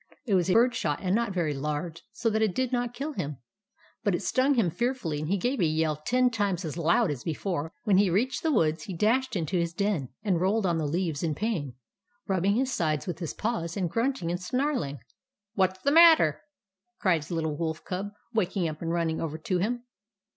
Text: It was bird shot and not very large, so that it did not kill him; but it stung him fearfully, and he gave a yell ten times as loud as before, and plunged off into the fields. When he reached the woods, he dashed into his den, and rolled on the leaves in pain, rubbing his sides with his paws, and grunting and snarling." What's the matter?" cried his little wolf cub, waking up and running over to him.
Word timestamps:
It 0.25 0.33
was 0.33 0.49
bird 0.49 0.73
shot 0.73 0.97
and 1.03 1.13
not 1.13 1.31
very 1.31 1.53
large, 1.53 2.01
so 2.11 2.31
that 2.31 2.41
it 2.41 2.55
did 2.55 2.71
not 2.71 2.95
kill 2.95 3.11
him; 3.13 3.37
but 4.03 4.15
it 4.15 4.23
stung 4.23 4.55
him 4.55 4.71
fearfully, 4.71 5.19
and 5.19 5.27
he 5.27 5.37
gave 5.37 5.59
a 5.59 5.65
yell 5.65 5.95
ten 6.03 6.31
times 6.31 6.65
as 6.65 6.75
loud 6.75 7.11
as 7.11 7.23
before, 7.23 7.71
and 7.85 7.99
plunged 7.99 8.09
off 8.09 8.09
into 8.09 8.11
the 8.11 8.15
fields. 8.15 8.15
When 8.15 8.15
he 8.15 8.23
reached 8.23 8.41
the 8.41 8.51
woods, 8.51 8.83
he 8.85 8.93
dashed 8.97 9.35
into 9.35 9.59
his 9.59 9.73
den, 9.75 10.09
and 10.23 10.41
rolled 10.41 10.65
on 10.65 10.79
the 10.79 10.87
leaves 10.87 11.21
in 11.21 11.35
pain, 11.35 11.75
rubbing 12.25 12.55
his 12.55 12.73
sides 12.73 13.05
with 13.05 13.19
his 13.19 13.35
paws, 13.35 13.77
and 13.77 13.91
grunting 13.91 14.31
and 14.31 14.41
snarling." 14.41 15.01
What's 15.53 15.77
the 15.83 15.91
matter?" 15.91 16.41
cried 16.99 17.21
his 17.23 17.29
little 17.29 17.55
wolf 17.55 17.85
cub, 17.85 18.09
waking 18.33 18.67
up 18.67 18.81
and 18.81 18.91
running 18.91 19.21
over 19.21 19.37
to 19.37 19.59
him. 19.59 19.83